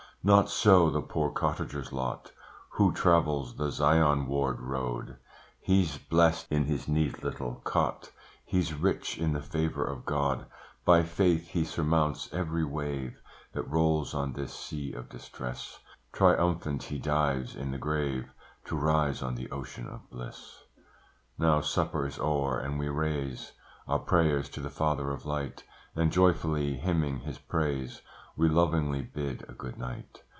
[0.23, 2.31] Not so, the poor cottager's lot,
[2.73, 5.17] Who travels the Zion ward road,
[5.59, 8.11] He's blest in his neat little cot,
[8.45, 10.45] He's rich in the favour of God;
[10.85, 13.19] By faith he surmounts every wave
[13.53, 15.79] That rolls on this sea of distress:
[16.13, 18.29] Triumphant, he dives in the grave,
[18.65, 20.59] To rise on the ocean of bliss.
[21.39, 23.53] Now supper is o'er and we raise
[23.87, 25.63] Our prayers to the Father of light
[25.95, 28.03] And joyfully hymning His praise,
[28.37, 30.23] We lovingly bid a good night.